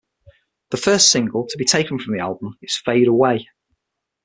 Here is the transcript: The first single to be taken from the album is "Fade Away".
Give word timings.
The 0.71 0.77
first 0.77 1.11
single 1.11 1.45
to 1.47 1.57
be 1.59 1.63
taken 1.63 1.99
from 1.99 2.13
the 2.15 2.21
album 2.21 2.57
is 2.63 2.75
"Fade 2.75 3.05
Away". 3.07 3.47